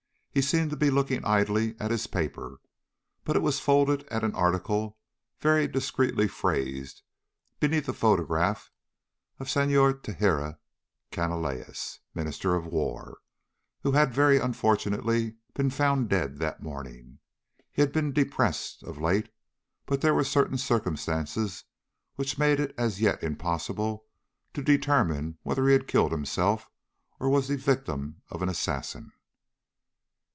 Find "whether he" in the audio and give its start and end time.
25.43-25.73